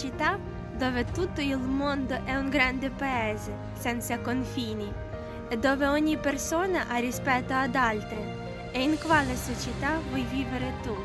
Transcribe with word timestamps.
società 0.00 0.38
dove 0.78 1.04
tutto 1.12 1.42
il 1.42 1.58
mondo 1.58 2.18
è 2.24 2.34
un 2.34 2.48
grande 2.48 2.88
paese 2.88 3.54
senza 3.74 4.18
confini 4.18 4.90
e 5.46 5.58
dove 5.58 5.86
ogni 5.86 6.16
persona 6.16 6.86
ha 6.88 6.96
rispetto 6.96 7.52
ad 7.52 7.74
altre. 7.74 8.70
E 8.72 8.82
in 8.82 8.96
quale 8.98 9.36
società 9.36 9.98
vuoi 10.08 10.22
vivere 10.22 10.72
tu? 10.82 10.96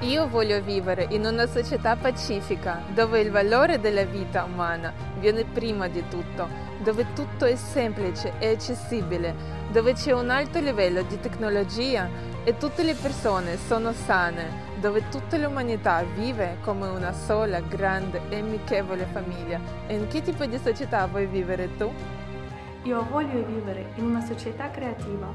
Io 0.00 0.28
voglio 0.28 0.60
vivere 0.60 1.06
in 1.10 1.24
una 1.24 1.46
società 1.46 1.96
pacifica, 1.96 2.82
dove 2.92 3.20
il 3.20 3.30
valore 3.30 3.80
della 3.80 4.04
vita 4.04 4.44
umana 4.44 4.92
viene 5.18 5.44
prima 5.44 5.88
di 5.88 6.04
tutto, 6.10 6.46
dove 6.82 7.06
tutto 7.14 7.46
è 7.46 7.56
semplice 7.56 8.34
e 8.38 8.50
accessibile, 8.50 9.34
dove 9.72 9.94
c'è 9.94 10.12
un 10.12 10.28
alto 10.28 10.60
livello 10.60 11.00
di 11.02 11.18
tecnologia 11.20 12.06
e 12.44 12.54
tutte 12.58 12.82
le 12.82 12.94
persone 12.94 13.56
sono 13.56 13.94
sane, 13.94 14.67
dove 14.80 15.08
tutta 15.08 15.36
l'umanità 15.36 16.02
vive 16.02 16.58
come 16.62 16.86
una 16.88 17.12
sola 17.12 17.60
grande 17.60 18.20
e 18.28 18.38
amichevole 18.38 19.06
famiglia. 19.06 19.60
E 19.86 19.96
in 19.96 20.06
che 20.08 20.22
tipo 20.22 20.44
di 20.46 20.58
società 20.58 21.06
vuoi 21.06 21.26
vivere 21.26 21.76
tu? 21.76 21.92
Io 22.84 23.04
voglio 23.10 23.44
vivere 23.44 23.92
in 23.96 24.04
una 24.04 24.20
società 24.20 24.70
creativa, 24.70 25.26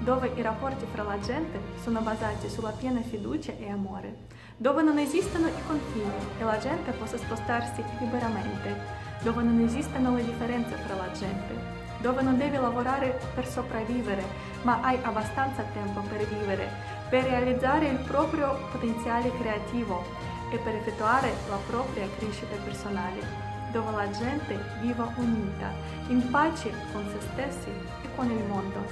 dove 0.00 0.32
i 0.34 0.42
rapporti 0.42 0.84
fra 0.92 1.02
la 1.02 1.18
gente 1.18 1.58
sono 1.82 2.00
basati 2.00 2.48
sulla 2.48 2.70
piena 2.70 3.00
fiducia 3.00 3.52
e 3.58 3.70
amore, 3.70 4.14
dove 4.56 4.82
non 4.82 4.98
esistono 4.98 5.48
i 5.48 5.62
confini 5.66 6.12
e 6.38 6.44
la 6.44 6.58
gente 6.58 6.92
possa 6.92 7.16
spostarsi 7.16 7.82
liberamente, 8.00 8.76
dove 9.22 9.42
non 9.42 9.60
esistono 9.60 10.14
le 10.14 10.24
differenze 10.24 10.74
fra 10.74 10.94
la 10.94 11.10
gente, 11.12 11.78
dove 12.00 12.22
non 12.22 12.36
devi 12.36 12.56
lavorare 12.56 13.18
per 13.34 13.46
sopravvivere, 13.46 14.22
ma 14.62 14.80
hai 14.82 14.98
abbastanza 15.02 15.62
tempo 15.72 16.00
per 16.00 16.26
vivere, 16.26 16.68
per 17.10 17.24
realizzare 17.24 17.88
il 17.88 17.98
proprio 17.98 18.68
potenziale 18.70 19.30
creativo 19.36 20.04
e 20.50 20.56
per 20.58 20.76
effettuare 20.76 21.32
la 21.48 21.58
propria 21.66 22.08
crescita 22.16 22.56
personale 22.64 23.48
dove 23.72 23.90
la 23.92 24.10
gente 24.10 24.58
viva 24.80 25.12
unita, 25.16 25.72
in 26.08 26.28
pace 26.30 26.72
con 26.92 27.06
se 27.08 27.20
stessi 27.32 27.68
e 27.68 28.08
con 28.16 28.30
il 28.30 28.44
mondo. 28.44 28.84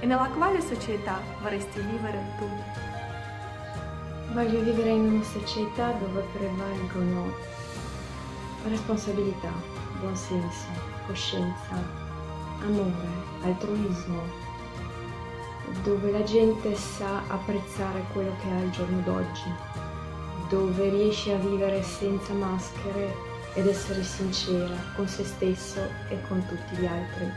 E 0.00 0.06
nella 0.06 0.28
quale 0.28 0.60
società 0.60 1.20
vorresti 1.40 1.80
vivere 1.80 2.20
tu? 2.38 2.48
Voglio 4.32 4.60
vivere 4.60 4.90
in 4.90 5.12
una 5.12 5.24
società 5.24 5.92
dove 5.92 6.24
prevalgono 6.32 7.32
responsabilità, 8.66 9.52
buonsenso, 10.00 10.66
coscienza, 11.06 11.76
amore, 12.62 13.08
altruismo, 13.42 14.43
dove 15.82 16.10
la 16.10 16.22
gente 16.22 16.74
sa 16.74 17.22
apprezzare 17.28 18.04
quello 18.12 18.34
che 18.40 18.50
ha 18.50 18.60
il 18.60 18.70
giorno 18.70 19.00
d'oggi, 19.00 19.52
dove 20.48 20.88
riesce 20.90 21.32
a 21.32 21.38
vivere 21.38 21.82
senza 21.82 22.32
maschere 22.32 23.14
ed 23.54 23.66
essere 23.66 24.02
sincera 24.02 24.74
con 24.96 25.06
se 25.06 25.24
stesso 25.24 25.80
e 26.08 26.20
con 26.28 26.44
tutti 26.46 26.76
gli 26.76 26.86
altri, 26.86 27.30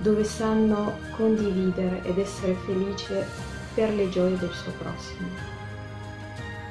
dove 0.00 0.24
sanno 0.24 0.92
condividere 1.16 2.02
ed 2.04 2.18
essere 2.18 2.54
felice 2.54 3.26
per 3.74 3.92
le 3.92 4.08
gioie 4.08 4.36
del 4.38 4.52
suo 4.52 4.72
prossimo. 4.72 5.28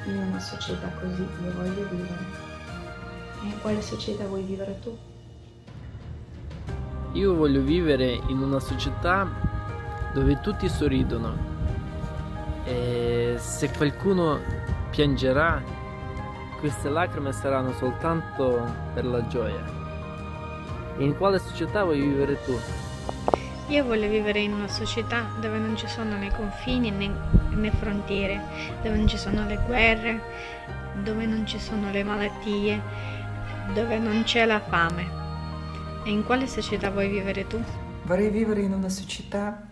In 0.06 0.18
una 0.18 0.40
società 0.40 0.88
così 1.00 1.22
io 1.22 1.52
voglio 1.54 1.88
vivere. 1.90 2.44
E 3.42 3.46
in 3.46 3.60
quale 3.60 3.82
società 3.82 4.24
vuoi 4.26 4.42
vivere 4.42 4.78
tu? 4.80 4.96
Io 7.12 7.34
voglio 7.34 7.62
vivere 7.62 8.20
in 8.28 8.40
una 8.40 8.60
società 8.60 9.55
dove 10.16 10.40
tutti 10.40 10.66
sorridono 10.66 11.36
e 12.64 13.34
se 13.36 13.70
qualcuno 13.70 14.40
piangerà 14.88 15.62
queste 16.58 16.88
lacrime 16.88 17.32
saranno 17.32 17.74
soltanto 17.74 18.64
per 18.94 19.04
la 19.04 19.26
gioia. 19.26 19.62
In 20.96 21.14
quale 21.18 21.38
società 21.38 21.84
vuoi 21.84 22.00
vivere 22.00 22.42
tu? 22.44 22.58
Io 23.68 23.84
voglio 23.84 24.08
vivere 24.08 24.38
in 24.38 24.54
una 24.54 24.68
società 24.68 25.26
dove 25.38 25.58
non 25.58 25.76
ci 25.76 25.86
sono 25.86 26.16
né 26.16 26.30
confini 26.34 26.90
né, 26.90 27.12
né 27.50 27.70
frontiere, 27.72 28.40
dove 28.82 28.96
non 28.96 29.06
ci 29.06 29.18
sono 29.18 29.44
le 29.44 29.58
guerre, 29.66 30.22
dove 31.02 31.26
non 31.26 31.46
ci 31.46 31.58
sono 31.58 31.90
le 31.90 32.02
malattie, 32.02 32.80
dove 33.74 33.98
non 33.98 34.22
c'è 34.22 34.46
la 34.46 34.60
fame. 34.60 35.24
E 36.04 36.10
in 36.10 36.24
quale 36.24 36.46
società 36.46 36.88
vuoi 36.90 37.10
vivere 37.10 37.46
tu? 37.46 37.62
Vorrei 38.04 38.30
vivere 38.30 38.62
in 38.62 38.72
una 38.72 38.88
società 38.88 39.66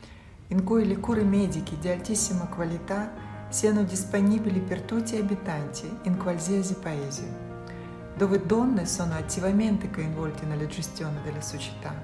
in 0.48 0.64
cui 0.64 0.86
le 0.86 0.98
cure 0.98 1.22
mediche 1.22 1.78
di 1.78 1.88
altissima 1.88 2.46
qualità 2.46 3.12
siano 3.48 3.82
disponibili 3.82 4.60
per 4.60 4.82
tutti 4.82 5.16
gli 5.16 5.20
abitanti 5.20 5.98
in 6.02 6.16
qualsiasi 6.16 6.74
paese, 6.74 7.22
dove 8.16 8.44
donne 8.44 8.86
sono 8.86 9.14
attivamente 9.14 9.90
coinvolte 9.90 10.44
nella 10.44 10.66
gestione 10.66 11.20
della 11.22 11.40
società 11.40 11.94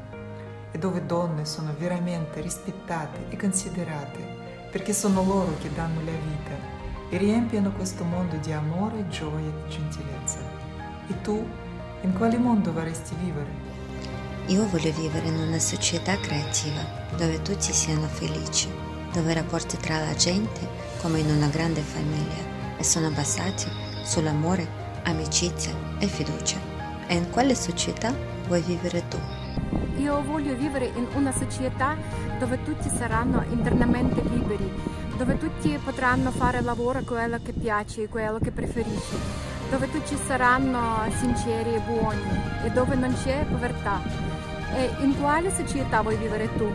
e 0.71 0.79
dove 0.79 1.05
donne 1.05 1.45
sono 1.45 1.75
veramente 1.77 2.41
rispettate 2.41 3.27
e 3.29 3.37
considerate 3.37 4.39
perché 4.71 4.93
sono 4.93 5.25
loro 5.25 5.53
che 5.61 5.73
danno 5.75 6.01
la 6.05 6.13
vita 6.13 6.79
e 7.11 7.17
riempiono 7.17 7.73
questo 7.73 8.05
mondo 8.05 8.37
di 8.37 8.53
amore, 8.53 9.09
gioia 9.09 9.49
e 9.49 9.69
gentilezza. 9.69 10.39
E 11.09 11.21
tu, 11.23 11.45
in 12.03 12.13
quale 12.15 12.39
mondo 12.39 12.73
vorresti 12.73 13.17
vivere? 13.17 13.70
Io 14.51 14.67
voglio 14.67 14.91
vivere 14.91 15.29
in 15.29 15.37
una 15.37 15.61
società 15.61 16.19
creativa 16.19 16.81
dove 17.17 17.41
tutti 17.41 17.73
siano 17.73 18.09
felici, 18.09 18.69
dove 19.13 19.31
i 19.31 19.35
rapporti 19.35 19.77
tra 19.77 20.01
la 20.01 20.13
gente 20.17 20.59
come 21.01 21.21
in 21.21 21.31
una 21.31 21.47
grande 21.47 21.81
famiglia 21.83 22.77
e 22.77 22.83
sono 22.83 23.11
basati 23.11 23.71
sull'amore, 24.03 24.67
amicizia 25.05 25.73
e 26.01 26.09
fiducia. 26.09 26.59
E 27.07 27.15
in 27.15 27.31
quale 27.31 27.55
società 27.55 28.13
vuoi 28.49 28.61
vivere 28.63 29.07
tu? 29.07 29.19
Io 29.99 30.21
voglio 30.25 30.57
vivere 30.57 30.87
in 30.97 31.07
una 31.15 31.31
società 31.31 31.97
dove 32.41 32.61
tutti 32.65 32.89
saranno 32.89 33.45
internamente 33.51 34.21
liberi, 34.21 34.69
dove 35.17 35.39
tutti 35.39 35.79
potranno 35.79 36.33
fare 36.33 36.61
lavoro 36.61 37.05
quello 37.05 37.39
che 37.41 37.53
piace, 37.53 38.09
quello 38.09 38.41
che 38.41 38.51
preferisci, 38.51 39.17
dove 39.71 39.89
tutti 39.93 40.17
saranno 40.27 41.09
sinceri 41.21 41.77
e 41.77 41.81
buoni 41.87 42.43
e 42.65 42.71
dove 42.71 42.97
non 42.97 43.15
c'è 43.15 43.47
povertà. 43.49 44.30
E 44.73 44.95
in 45.01 45.19
quale 45.19 45.53
società 45.53 46.01
vuoi 46.01 46.17
vivere 46.17 46.49
tu? 46.57 46.73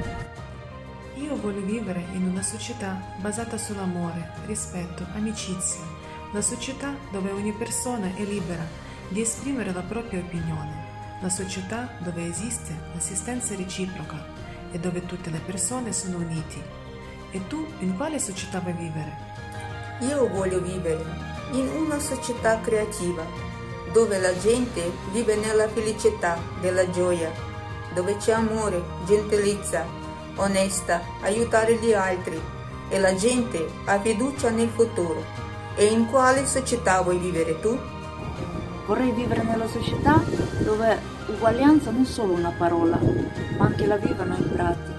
Io 1.15 1.39
voglio 1.39 1.61
vivere 1.61 2.03
in 2.11 2.27
una 2.27 2.41
società 2.41 2.99
basata 3.21 3.57
sull'amore, 3.57 4.31
rispetto, 4.45 5.05
amicizia, 5.13 5.79
una 6.31 6.41
società 6.41 6.93
dove 7.09 7.31
ogni 7.31 7.53
persona 7.53 8.13
è 8.13 8.23
libera 8.23 8.67
di 9.07 9.21
esprimere 9.21 9.71
la 9.71 9.81
propria 9.81 10.19
opinione, 10.19 11.17
una 11.19 11.29
società 11.29 11.89
dove 11.99 12.27
esiste 12.27 12.75
l'assistenza 12.93 13.55
reciproca 13.55 14.25
e 14.71 14.77
dove 14.79 15.05
tutte 15.05 15.29
le 15.29 15.39
persone 15.39 15.93
sono 15.93 16.17
unite. 16.17 16.83
E 17.31 17.47
tu 17.47 17.65
in 17.79 17.95
quale 17.95 18.19
società 18.19 18.59
vuoi 18.59 18.73
vivere? 18.73 19.15
Io 20.01 20.27
voglio 20.27 20.59
vivere 20.59 21.03
in 21.51 21.67
una 21.69 21.99
società 21.99 22.59
creativa, 22.59 23.25
dove 23.93 24.19
la 24.19 24.37
gente 24.37 24.91
vive 25.13 25.37
nella 25.37 25.69
felicità 25.69 26.37
della 26.59 26.89
gioia, 26.89 27.53
dove 27.95 28.17
c'è 28.17 28.33
amore, 28.33 28.83
gentilezza, 29.07 29.85
onesta, 30.35 31.01
aiutare 31.21 31.77
gli 31.77 31.93
altri 31.93 32.39
e 32.89 32.99
la 32.99 33.15
gente 33.15 33.67
ha 33.85 33.99
fiducia 33.99 34.49
nel 34.49 34.69
futuro. 34.69 35.23
E 35.75 35.85
in 35.85 36.05
quale 36.05 36.45
società 36.45 37.01
vuoi 37.01 37.17
vivere 37.17 37.59
tu? 37.59 37.77
Vorrei 38.85 39.11
vivere 39.11 39.43
nella 39.43 39.67
società 39.67 40.21
dove 40.59 40.99
uguaglianza 41.27 41.89
non 41.89 42.03
è 42.03 42.05
solo 42.05 42.33
una 42.33 42.53
parola, 42.55 42.99
ma 43.57 43.65
anche 43.65 43.87
la 43.87 43.97
vivono 43.97 44.35
in 44.35 44.51
pratica. 44.51 44.93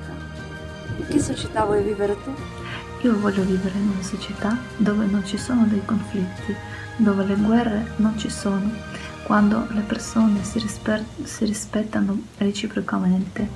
In 0.96 1.06
che 1.08 1.20
società 1.20 1.64
vuoi 1.64 1.82
vivere 1.82 2.16
tu? 2.24 2.32
Io 3.02 3.18
voglio 3.20 3.42
vivere 3.44 3.76
in 3.76 3.90
una 3.90 4.02
società 4.02 4.58
dove 4.76 5.04
non 5.06 5.24
ci 5.24 5.36
sono 5.38 5.64
dei 5.66 5.84
conflitti, 5.84 6.54
dove 6.96 7.24
le 7.24 7.36
guerre 7.36 7.92
non 7.96 8.18
ci 8.18 8.28
sono, 8.30 8.70
quando 9.26 9.66
le 9.70 9.80
persone 9.80 10.44
si, 10.44 10.60
rispe- 10.60 11.04
si 11.24 11.44
rispettano 11.44 12.16
reciprocamente 12.38 13.48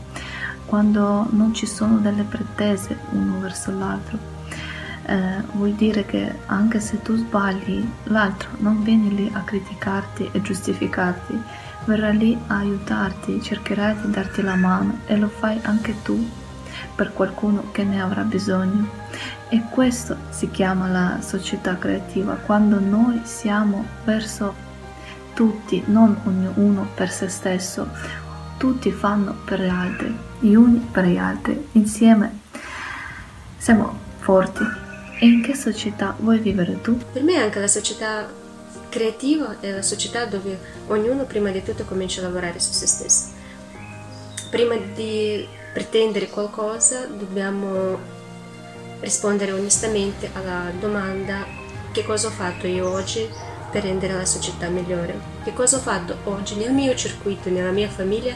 quando 0.67 1.27
non 1.31 1.55
ci 1.55 1.65
sono 1.65 1.99
delle 1.99 2.25
pretese 2.25 2.97
uno 3.11 3.39
verso 3.39 3.71
l'altro. 3.71 4.19
Eh, 5.07 5.43
vuol 5.53 5.73
dire 5.73 6.05
che 6.07 6.33
anche 6.47 6.81
se 6.81 7.03
tu 7.03 7.17
sbagli, 7.17 7.85
l'altro 8.05 8.51
non 8.59 8.83
viene 8.83 9.09
lì 9.11 9.31
a 9.33 9.43
criticarti 9.43 10.29
e 10.33 10.43
giustificarti, 10.43 11.41
verrà 11.85 12.11
lì 12.11 12.37
a 12.49 12.59
aiutarti, 12.59 13.41
cercherà 13.41 13.93
di 13.93 14.11
darti 14.11 14.43
la 14.43 14.57
mano 14.57 14.99
e 15.07 15.17
lo 15.17 15.29
fai 15.29 15.59
anche 15.63 15.95
tu 16.03 16.29
per 16.95 17.13
qualcuno 17.13 17.71
che 17.73 17.85
ne 17.85 18.01
avrà 18.01 18.23
bisogno. 18.23 18.89
E 19.49 19.63
questo 19.71 20.17
si 20.31 20.51
chiama 20.51 20.89
la 20.89 21.21
società 21.21 21.77
creativa, 21.79 22.35
quando 22.35 22.79
noi 22.79 23.21
siamo 23.25 23.85
verso 24.05 24.69
tutti, 25.41 25.83
non 25.87 26.21
ognuno 26.27 26.87
per 26.95 27.11
se 27.11 27.31
stesso, 27.31 27.89
tutti 28.59 28.93
fanno 28.93 29.35
per 29.43 29.63
gli 29.63 29.69
altri, 29.69 30.15
gli 30.39 30.53
uni 30.53 30.87
per 30.93 31.07
gli 31.07 31.17
altri, 31.17 31.69
insieme 31.73 32.41
siamo 33.57 33.99
forti. 34.19 34.63
E 35.19 35.25
in 35.25 35.43
che 35.43 35.55
società 35.55 36.15
vuoi 36.19 36.41
vivere 36.41 36.83
tu? 36.83 36.95
Per 37.11 37.23
me 37.23 37.37
anche 37.37 37.59
la 37.59 37.69
società 37.69 38.31
creativa 38.91 39.59
è 39.61 39.71
la 39.71 39.81
società 39.81 40.27
dove 40.27 40.59
ognuno 40.89 41.25
prima 41.25 41.49
di 41.49 41.63
tutto 41.63 41.85
comincia 41.85 42.21
a 42.21 42.25
lavorare 42.25 42.61
su 42.61 42.73
se 42.73 42.87
stesso. 42.87 43.29
Prima 44.51 44.75
di 44.77 45.49
pretendere 45.73 46.29
qualcosa 46.29 47.07
dobbiamo 47.07 47.99
rispondere 49.01 49.53
onestamente 49.53 50.29
alla 50.35 50.71
domanda 50.79 51.47
che 51.93 52.05
cosa 52.05 52.27
ho 52.27 52.31
fatto 52.31 52.67
io 52.67 52.91
oggi 52.91 53.50
per 53.71 53.83
rendere 53.83 54.15
la 54.15 54.25
società 54.25 54.69
migliore, 54.69 55.19
che 55.45 55.53
cosa 55.53 55.77
ho 55.77 55.81
fatto 55.81 56.17
oggi 56.25 56.57
nel 56.57 56.73
mio 56.73 56.95
circuito, 56.95 57.49
nella 57.49 57.71
mia 57.71 57.89
famiglia 57.89 58.35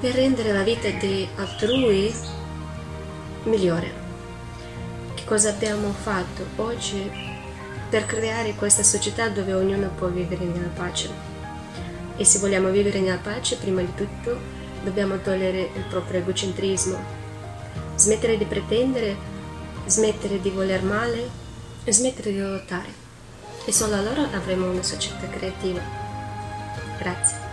per 0.00 0.14
rendere 0.14 0.52
la 0.52 0.62
vita 0.62 0.88
di 0.88 1.28
altrui 1.36 2.12
migliore. 3.44 3.92
Che 5.14 5.24
cosa 5.24 5.50
abbiamo 5.50 5.92
fatto 5.92 6.44
oggi 6.56 7.10
per 7.88 8.06
creare 8.06 8.54
questa 8.54 8.82
società 8.82 9.28
dove 9.28 9.52
ognuno 9.52 9.90
può 9.90 10.08
vivere 10.08 10.44
nella 10.44 10.70
pace. 10.74 11.10
E 12.16 12.24
se 12.24 12.38
vogliamo 12.38 12.70
vivere 12.70 13.00
nella 13.00 13.18
pace, 13.18 13.56
prima 13.56 13.80
di 13.80 13.94
tutto 13.94 14.36
dobbiamo 14.82 15.18
togliere 15.18 15.70
il 15.74 15.84
proprio 15.88 16.20
egocentrismo, 16.20 16.98
smettere 17.94 18.36
di 18.36 18.44
pretendere, 18.44 19.16
smettere 19.86 20.40
di 20.40 20.50
voler 20.50 20.82
male, 20.82 21.28
smettere 21.86 22.32
di 22.32 22.40
lottare. 22.40 23.01
E 23.64 23.72
solo 23.72 23.94
allora 23.94 24.28
avremo 24.32 24.70
una 24.70 24.82
società 24.82 25.28
creativa. 25.28 25.80
Grazie. 26.98 27.50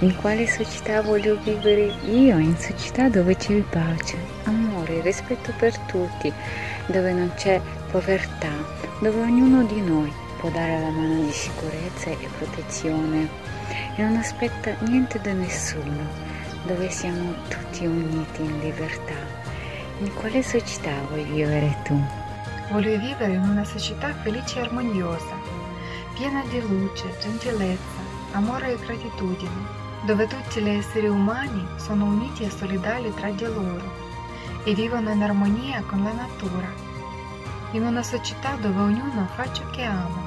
In 0.00 0.16
quale 0.16 0.46
società 0.46 1.00
voglio 1.00 1.38
vivere 1.42 1.94
io? 2.04 2.38
In 2.38 2.56
società 2.58 3.08
dove 3.08 3.36
c'è 3.36 3.60
pace, 3.60 4.16
amore, 4.44 5.00
rispetto 5.00 5.52
per 5.56 5.78
tutti, 5.78 6.32
dove 6.86 7.12
non 7.12 7.32
c'è 7.34 7.60
povertà, 7.90 8.52
dove 9.00 9.20
ognuno 9.20 9.64
di 9.64 9.80
noi 9.80 10.12
può 10.38 10.50
dare 10.50 10.80
la 10.80 10.90
mano 10.90 11.22
di 11.22 11.30
sicurezza 11.30 12.10
e 12.10 12.28
protezione 12.36 13.28
e 13.96 14.02
non 14.02 14.16
aspetta 14.16 14.74
niente 14.80 15.20
da 15.20 15.32
nessuno, 15.32 16.04
dove 16.66 16.90
siamo 16.90 17.32
tutti 17.48 17.86
uniti 17.86 18.42
in 18.42 18.58
libertà. 18.58 19.14
In 20.00 20.12
quale 20.14 20.42
società 20.42 20.92
vuoi 21.08 21.22
vivere 21.22 21.76
tu? 21.84 22.21
Voglio 22.72 22.98
vivere 22.98 23.34
in 23.34 23.42
una 23.42 23.64
società 23.64 24.14
felice 24.14 24.58
e 24.58 24.62
armoniosa, 24.62 25.36
piena 26.14 26.42
di 26.48 26.58
luce, 26.62 27.14
gentilezza, 27.20 28.00
amore 28.32 28.72
e 28.72 28.78
gratitudine 28.78 29.80
dove 30.04 30.26
tutti 30.26 30.62
gli 30.62 30.70
esseri 30.70 31.06
umani 31.06 31.64
sono 31.76 32.06
uniti 32.06 32.44
e 32.44 32.50
solidali 32.50 33.12
tra 33.14 33.28
di 33.28 33.44
loro 33.44 33.92
e 34.64 34.72
vivono 34.72 35.10
in 35.10 35.22
armonia 35.22 35.82
con 35.86 36.02
la 36.02 36.12
natura, 36.12 36.72
in 37.72 37.84
una 37.84 38.02
società 38.02 38.54
dove 38.54 38.80
ognuno 38.80 39.28
fa 39.34 39.52
ciò 39.52 39.68
che 39.68 39.82
ama, 39.82 40.22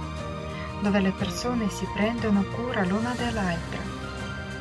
dove 0.82 1.00
le 1.00 1.12
persone 1.12 1.68
si 1.70 1.88
prendono 1.96 2.44
cura 2.44 2.86
l'una 2.86 3.16
dell'altra. 3.18 3.82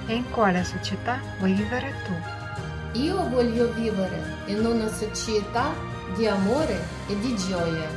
E 0.06 0.14
in 0.14 0.30
quale 0.30 0.64
società 0.64 1.20
vuoi 1.38 1.52
vivere 1.52 1.92
tu? 2.04 2.98
Io 2.98 3.28
voglio 3.28 3.70
vivere 3.72 4.38
in 4.46 4.64
una 4.64 4.88
società 4.88 5.92
di 6.14 6.26
amore 6.26 6.80
e 7.08 7.18
di 7.20 7.36
gioia. 7.36 7.88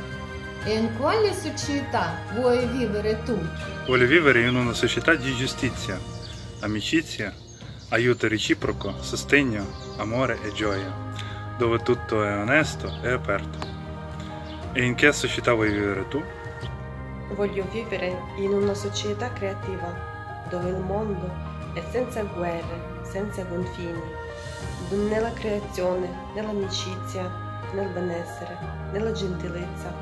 E 0.64 0.72
in 0.74 0.96
quale 0.96 1.32
società 1.32 2.18
vuoi 2.34 2.66
vivere 2.66 3.22
tu? 3.24 3.38
Voglio 3.86 4.06
vivere 4.06 4.46
in 4.46 4.56
una 4.56 4.72
società 4.72 5.14
di 5.14 5.34
giustizia 5.34 6.16
amicizia, 6.60 7.32
aiuto 7.90 8.26
reciproco, 8.26 9.00
sostegno, 9.00 9.64
amore 9.98 10.38
e 10.42 10.52
gioia, 10.52 10.92
dove 11.56 11.78
tutto 11.82 12.24
è 12.24 12.36
onesto 12.36 12.92
e 13.02 13.12
aperto. 13.12 13.58
E 14.72 14.84
in 14.84 14.94
che 14.94 15.12
società 15.12 15.52
vuoi 15.52 15.70
vivere 15.70 16.08
tu? 16.08 16.22
Voglio 17.34 17.64
vivere 17.70 18.16
in 18.38 18.52
una 18.52 18.74
società 18.74 19.32
creativa, 19.32 20.46
dove 20.48 20.70
il 20.70 20.78
mondo 20.78 21.30
è 21.74 21.82
senza 21.90 22.22
guerre, 22.22 23.02
senza 23.02 23.44
confini, 23.44 24.00
nella 25.08 25.32
creazione, 25.32 26.08
nell'amicizia, 26.34 27.30
nel 27.74 27.88
benessere, 27.88 28.56
nella 28.92 29.12
gentilezza, 29.12 29.92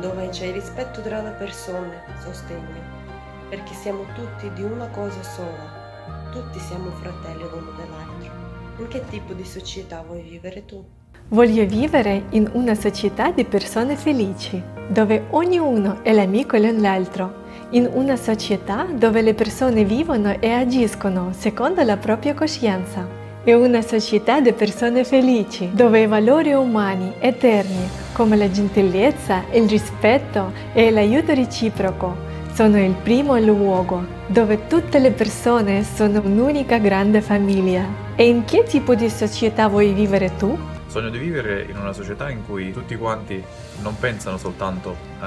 dove 0.00 0.28
c'è 0.28 0.52
rispetto 0.52 1.00
tra 1.00 1.22
le 1.22 1.30
persone, 1.30 2.02
sostegno, 2.20 2.82
perché 3.48 3.74
siamo 3.74 4.04
tutti 4.14 4.52
di 4.52 4.62
una 4.62 4.88
cosa 4.88 5.22
sola 5.22 5.82
tutti 6.34 6.58
siamo 6.58 6.90
fratelli 6.90 7.42
l'uno 7.42 7.70
dell'altro. 7.76 8.32
In 8.78 8.88
che 8.88 9.04
tipo 9.08 9.32
di 9.34 9.44
società 9.44 10.02
vuoi 10.04 10.22
vivere 10.22 10.64
tu? 10.64 10.84
Voglio 11.28 11.64
vivere 11.64 12.24
in 12.30 12.50
una 12.54 12.74
società 12.74 13.30
di 13.30 13.44
persone 13.44 13.94
felici, 13.94 14.60
dove 14.88 15.26
ognuno 15.30 16.02
è 16.02 16.12
l'amico 16.12 16.56
l'un 16.56 16.80
l'altro, 16.80 17.42
in 17.70 17.88
una 17.92 18.16
società 18.16 18.84
dove 18.92 19.22
le 19.22 19.34
persone 19.34 19.84
vivono 19.84 20.38
e 20.40 20.50
agiscono 20.50 21.32
secondo 21.32 21.82
la 21.82 21.96
propria 21.96 22.34
coscienza. 22.34 23.23
È 23.44 23.52
una 23.52 23.82
società 23.82 24.40
di 24.40 24.54
persone 24.54 25.04
felici, 25.04 25.68
dove 25.70 26.00
i 26.00 26.06
valori 26.06 26.54
umani 26.54 27.12
eterni, 27.18 27.90
come 28.14 28.36
la 28.36 28.50
gentilezza, 28.50 29.44
il 29.52 29.68
rispetto 29.68 30.50
e 30.72 30.90
l'aiuto 30.90 31.34
reciproco, 31.34 32.16
sono 32.54 32.82
il 32.82 32.94
primo 32.94 33.38
luogo 33.38 34.02
dove 34.28 34.66
tutte 34.66 34.98
le 34.98 35.10
persone 35.10 35.84
sono 35.84 36.22
un'unica 36.24 36.78
grande 36.78 37.20
famiglia. 37.20 37.84
E 38.16 38.26
in 38.26 38.46
che 38.46 38.62
tipo 38.62 38.94
di 38.94 39.10
società 39.10 39.68
vuoi 39.68 39.92
vivere 39.92 40.34
tu? 40.38 40.58
Sogno 40.86 41.10
di 41.10 41.18
vivere 41.18 41.66
in 41.68 41.76
una 41.76 41.92
società 41.92 42.30
in 42.30 42.46
cui 42.46 42.72
tutti 42.72 42.96
quanti 42.96 43.44
non 43.82 43.94
pensano 43.98 44.38
soltanto 44.38 44.96
uh, 45.20 45.24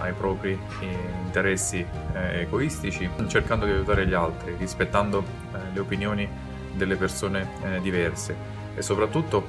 ai 0.00 0.14
propri 0.18 0.58
interessi 1.24 1.78
uh, 1.78 2.16
egoistici, 2.40 3.08
cercando 3.28 3.66
di 3.66 3.70
aiutare 3.70 4.04
gli 4.04 4.14
altri, 4.14 4.56
rispettando 4.58 5.18
uh, 5.18 5.56
le 5.72 5.78
opinioni 5.78 6.28
delle 6.74 6.96
persone 6.96 7.80
diverse 7.80 8.60
e 8.74 8.82
soprattutto 8.82 9.46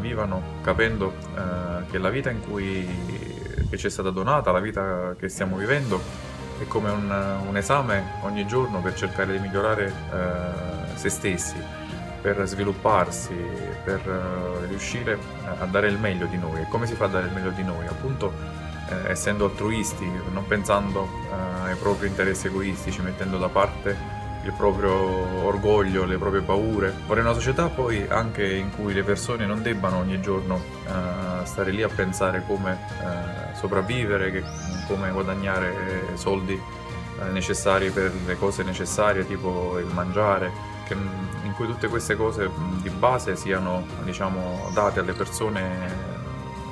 vivano 0.00 0.42
capendo 0.62 1.14
che 1.90 1.98
la 1.98 2.10
vita 2.10 2.30
in 2.30 2.40
cui 2.40 2.86
che 3.68 3.76
ci 3.76 3.86
è 3.86 3.90
stata 3.90 4.10
donata, 4.10 4.50
la 4.50 4.60
vita 4.60 5.14
che 5.18 5.28
stiamo 5.28 5.56
vivendo, 5.56 6.00
è 6.58 6.66
come 6.66 6.90
un, 6.90 7.38
un 7.46 7.56
esame 7.56 8.02
ogni 8.22 8.46
giorno 8.46 8.80
per 8.80 8.94
cercare 8.94 9.32
di 9.32 9.38
migliorare 9.38 9.86
eh, 9.86 10.96
se 10.96 11.08
stessi, 11.08 11.56
per 12.20 12.46
svilupparsi, 12.46 13.34
per 13.84 14.00
eh, 14.06 14.66
riuscire 14.66 15.18
a 15.60 15.64
dare 15.66 15.88
il 15.88 15.98
meglio 15.98 16.26
di 16.26 16.36
noi. 16.36 16.62
E 16.62 16.66
come 16.68 16.86
si 16.86 16.94
fa 16.94 17.04
a 17.04 17.08
dare 17.08 17.26
il 17.26 17.32
meglio 17.32 17.50
di 17.50 17.62
noi? 17.62 17.86
Appunto 17.86 18.32
eh, 18.88 19.10
essendo 19.10 19.44
altruisti, 19.44 20.10
non 20.32 20.46
pensando 20.46 21.08
eh, 21.30 21.68
ai 21.68 21.76
propri 21.76 22.08
interessi 22.08 22.48
egoistici, 22.48 23.02
mettendo 23.02 23.38
da 23.38 23.48
parte 23.48 23.96
il 24.44 24.52
proprio 24.52 24.92
orgoglio, 25.44 26.04
le 26.04 26.16
proprie 26.16 26.42
paure. 26.42 26.94
Vorrei 27.06 27.22
una 27.22 27.32
società 27.32 27.68
poi 27.68 28.06
anche 28.08 28.46
in 28.46 28.70
cui 28.70 28.92
le 28.92 29.02
persone 29.02 29.46
non 29.46 29.62
debbano 29.62 29.98
ogni 29.98 30.20
giorno 30.20 30.54
uh, 30.56 31.44
stare 31.44 31.70
lì 31.70 31.82
a 31.82 31.88
pensare 31.88 32.44
come 32.46 32.72
uh, 32.72 33.56
sopravvivere, 33.56 34.30
che, 34.30 34.42
come 34.86 35.10
guadagnare 35.10 36.12
soldi 36.14 36.54
uh, 36.54 37.32
necessari 37.32 37.90
per 37.90 38.12
le 38.26 38.36
cose 38.38 38.62
necessarie, 38.62 39.26
tipo 39.26 39.78
il 39.78 39.86
mangiare, 39.86 40.50
che, 40.86 40.94
in 40.94 41.52
cui 41.54 41.66
tutte 41.66 41.88
queste 41.88 42.16
cose 42.16 42.48
di 42.80 42.90
base 42.90 43.36
siano 43.36 43.84
diciamo, 44.04 44.70
date 44.72 45.00
alle 45.00 45.12
persone 45.12 46.06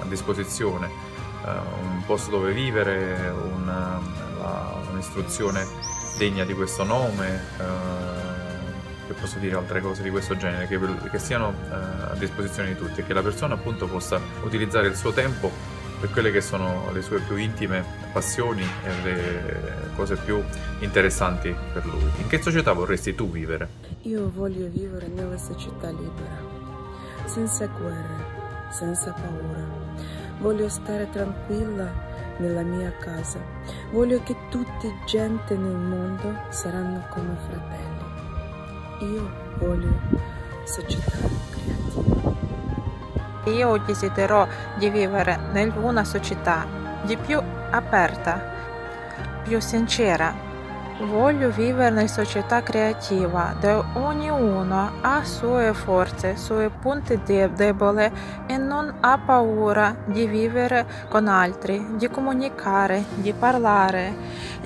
a 0.01 0.05
disposizione, 0.05 1.15
un 1.47 2.03
posto 2.05 2.31
dove 2.31 2.53
vivere, 2.53 3.33
un, 3.55 3.67
la, 3.67 4.81
un'istruzione 4.91 5.86
degna 6.17 6.45
di 6.45 6.55
questo 6.55 6.83
nome, 6.85 7.41
eh, 7.59 9.07
che 9.07 9.13
posso 9.13 9.39
dire 9.39 9.57
altre 9.57 9.81
cose 9.81 10.03
di 10.03 10.11
questo 10.11 10.37
genere, 10.37 10.67
che, 10.67 10.79
che 11.11 11.19
siano 11.19 11.55
eh, 11.71 11.75
a 11.75 12.15
disposizione 12.19 12.69
di 12.69 12.77
tutti 12.77 13.01
e 13.01 13.07
che 13.07 13.13
la 13.13 13.23
persona 13.23 13.55
appunto 13.55 13.87
possa 13.87 14.21
utilizzare 14.43 14.89
il 14.89 14.97
suo 14.97 15.13
tempo 15.13 15.51
per 16.01 16.11
quelle 16.11 16.31
che 16.31 16.41
sono 16.41 16.91
le 16.93 17.01
sue 17.01 17.21
più 17.21 17.37
intime 17.37 17.85
passioni 18.13 18.63
e 18.63 19.03
le 19.03 19.91
cose 19.95 20.17
più 20.17 20.43
interessanti 20.81 21.55
per 21.73 21.87
lui. 21.87 22.03
In 22.19 22.27
che 22.27 22.41
società 22.43 22.73
vorresti 22.73 23.15
tu 23.15 23.31
vivere? 23.31 23.69
Io 24.03 24.31
voglio 24.31 24.69
vivere 24.69 25.07
nella 25.09 25.39
società 25.39 25.89
libera, 25.89 26.39
senza 27.25 27.67
guerre, 27.67 28.25
senza 28.71 29.13
paura. 29.13 29.65
Voglio 30.39 30.69
stare 30.69 31.09
tranquilla 31.11 32.06
nella 32.39 32.63
mia 32.63 32.93
casa. 32.99 33.39
Voglio 33.91 34.21
che 34.23 34.37
tutti 34.49 34.93
gente 35.05 35.57
nel 35.57 35.77
mondo 35.77 36.39
saranno 36.51 37.07
come 37.11 37.37
fratelli. 37.47 39.13
Io 39.13 39.31
voglio 39.59 39.95
società 40.65 41.17
creativa. 41.51 42.35
Io 43.45 43.77
desidero 43.85 44.49
di 44.77 44.91
vivere 44.91 45.39
in 45.55 45.73
una 45.77 46.05
società 46.05 46.67
di 47.03 47.17
più 47.17 47.41
aperta, 47.71 48.55
più 49.45 49.61
sincera, 49.61 50.46
Voglio 50.99 51.51
vivere 51.51 52.01
in 52.01 52.09
società 52.09 52.63
creativa 52.63 53.55
dove 53.61 53.85
ognuno 53.99 54.93
ha 55.03 55.23
sue 55.25 55.75
forze, 55.75 56.39
suoi 56.39 56.71
punti 56.71 57.21
deboli 57.23 58.11
e 58.47 58.57
non 58.57 58.95
ha 59.01 59.19
paura 59.19 59.95
di 60.07 60.27
vivere 60.27 60.87
con 61.11 61.29
altri, 61.29 61.97
di 61.97 62.09
comunicare, 62.09 63.05
di 63.17 63.35
parlare, 63.35 64.15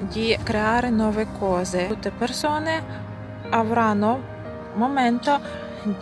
di 0.02 0.38
creare 0.44 0.90
nuove 0.90 1.26
cose. 1.36 1.88
Tutte 1.88 2.12
persone 2.12 2.80
avranno 3.50 4.20
momento 4.74 5.40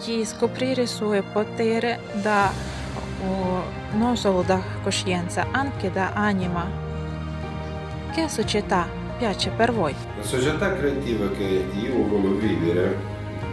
di 0.05 0.27
scoprire 0.27 0.83
il 0.83 0.89
suo 0.89 1.23
potere 1.33 2.01
da, 2.21 2.51
non 3.93 4.15
solo 4.15 4.43
da 4.43 4.61
coscienza, 4.83 5.47
anche 5.53 5.91
da 5.91 6.11
anima. 6.13 6.67
Che 8.13 8.29
società 8.29 8.98
piace 9.19 9.51
per 9.51 9.73
voi? 9.73 9.95
La 10.17 10.23
società 10.23 10.73
creativa 10.75 11.29
che 11.31 11.65
io 11.75 12.07
voglio 12.07 12.37
vivere 12.37 12.97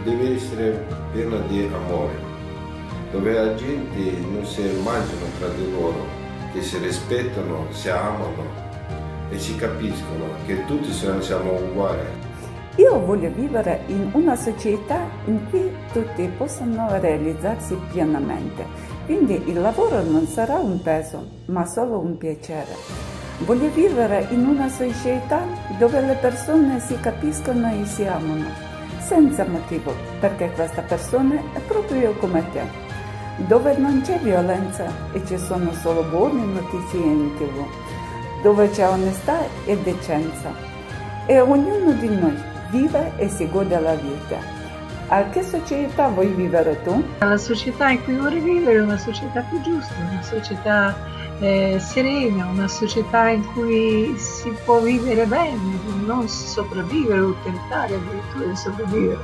deve 0.04 0.36
essere 0.36 0.86
piena 1.12 1.38
di 1.48 1.68
amore, 1.72 2.14
dove 3.10 3.32
la 3.32 3.54
gente 3.56 3.98
non 4.30 4.46
si 4.46 4.62
mangiano 4.82 5.26
tra 5.38 5.48
di 5.48 5.70
loro, 5.72 6.06
che 6.52 6.62
si 6.62 6.78
rispettano, 6.78 7.66
si 7.70 7.90
amano 7.90 8.64
e 9.28 9.38
si 9.38 9.56
capiscono 9.56 10.26
che 10.46 10.64
tutti 10.66 10.92
siamo 10.92 11.52
uguali. 11.54 12.24
Io 12.76 13.04
voglio 13.04 13.30
vivere 13.30 13.82
in 13.86 14.10
una 14.12 14.36
società 14.36 15.08
in 15.24 15.48
cui 15.50 15.68
tutti 15.92 16.30
possano 16.36 16.88
realizzarsi 17.00 17.76
pienamente, 17.90 18.64
quindi 19.06 19.42
il 19.46 19.60
lavoro 19.60 20.02
non 20.02 20.26
sarà 20.26 20.58
un 20.58 20.80
peso, 20.80 21.26
ma 21.46 21.66
solo 21.66 21.98
un 21.98 22.16
piacere. 22.18 23.15
Voglio 23.40 23.68
vivere 23.70 24.26
in 24.30 24.46
una 24.46 24.66
società 24.68 25.42
dove 25.78 26.00
le 26.00 26.14
persone 26.14 26.80
si 26.80 26.98
capiscono 26.98 27.70
e 27.70 27.84
si 27.84 28.06
amano, 28.06 28.46
senza 28.98 29.44
motivo, 29.44 29.94
perché 30.18 30.50
questa 30.52 30.80
persona 30.80 31.34
è 31.52 31.60
proprio 31.60 32.14
come 32.14 32.42
te, 32.50 32.62
dove 33.46 33.76
non 33.76 34.00
c'è 34.02 34.18
violenza 34.20 34.86
e 35.12 35.22
ci 35.26 35.36
sono 35.36 35.70
solo 35.72 36.04
buone 36.04 36.44
notizie 36.44 36.98
in 36.98 37.36
tv, 37.36 37.66
dove 38.42 38.70
c'è 38.70 38.88
onestà 38.88 39.40
e 39.66 39.76
decenza. 39.82 40.50
E 41.26 41.38
ognuno 41.38 41.92
di 41.92 42.08
noi 42.08 42.42
vive 42.70 43.12
e 43.16 43.28
si 43.28 43.48
gode 43.50 43.78
la 43.78 43.94
vita. 43.96 44.38
A 45.08 45.28
che 45.28 45.42
società 45.42 46.08
vuoi 46.08 46.28
vivere 46.28 46.82
tu? 46.82 47.04
La 47.18 47.36
società 47.36 47.90
in 47.90 48.02
cui 48.02 48.16
vorrei 48.16 48.40
vivere 48.40 48.78
è 48.78 48.82
una 48.82 48.98
società 48.98 49.42
più 49.42 49.60
giusta, 49.60 49.92
una 50.10 50.22
società 50.22 50.96
eh, 51.40 51.78
serena, 51.78 52.46
una 52.46 52.68
società 52.68 53.28
in 53.28 53.44
cui 53.52 54.14
si 54.16 54.54
può 54.64 54.80
vivere 54.80 55.26
bene, 55.26 55.78
non 56.04 56.28
sopravvivere 56.28 57.20
o 57.20 57.34
tentare 57.42 57.94
addirittura 57.94 58.46
di 58.46 58.56
sopravvivere. 58.56 59.20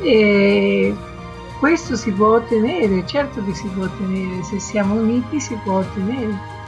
E 0.00 0.94
questo 1.58 1.94
si 1.94 2.10
può 2.12 2.36
ottenere, 2.36 3.06
certo 3.06 3.44
che 3.44 3.54
si 3.54 3.68
può 3.68 3.84
ottenere, 3.84 4.42
se 4.42 4.58
siamo 4.58 4.94
uniti 4.94 5.38
si 5.40 5.54
può 5.62 5.78
ottenere. 5.78 6.58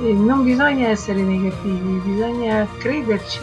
E 0.00 0.12
non 0.12 0.44
bisogna 0.44 0.88
essere 0.88 1.22
negativi, 1.22 2.00
bisogna 2.04 2.68
crederci 2.78 3.40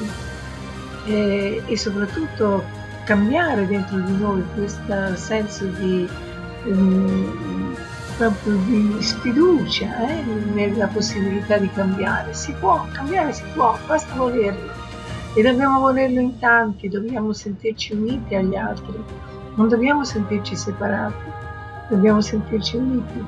e, 1.05 1.61
e 1.65 1.77
soprattutto 1.77 2.63
cambiare 3.03 3.67
dentro 3.67 3.99
di 3.99 4.17
noi 4.17 4.43
questo 4.53 5.15
senso 5.15 5.65
di, 5.65 6.07
um, 6.65 7.54
proprio 8.17 8.55
di 8.65 8.97
sfiducia 9.01 10.07
eh, 10.07 10.23
nella 10.53 10.87
possibilità 10.87 11.57
di 11.57 11.69
cambiare. 11.69 12.33
Si 12.33 12.53
può, 12.53 12.85
cambiare 12.91 13.33
si 13.33 13.43
può, 13.53 13.77
basta 13.85 14.13
volerlo. 14.15 14.71
E 15.33 15.41
dobbiamo 15.41 15.79
volerlo 15.79 16.19
in 16.19 16.39
tanti, 16.39 16.87
dobbiamo 16.87 17.33
sentirci 17.33 17.93
uniti 17.93 18.35
agli 18.35 18.55
altri, 18.55 19.03
non 19.55 19.67
dobbiamo 19.67 20.03
sentirci 20.03 20.55
separati, 20.55 21.29
dobbiamo 21.89 22.21
sentirci 22.21 22.77
uniti. 22.77 23.23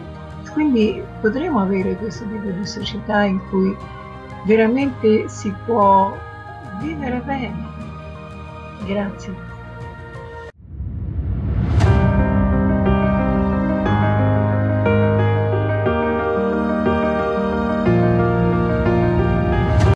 Quindi 0.53 1.03
potremo 1.21 1.61
avere 1.61 1.95
questo 1.97 2.25
tipo 2.25 2.49
di 2.49 2.65
società 2.65 3.23
in 3.23 3.39
cui 3.49 3.75
veramente 4.45 5.27
si 5.27 5.53
può 5.65 6.15
vivere 6.79 7.19
bene. 7.25 7.65
Grazie. 8.85 9.46